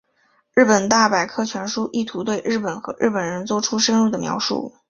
[0.55, 4.73] 日本大百科全书意图对日本和日本人作出深入的描述。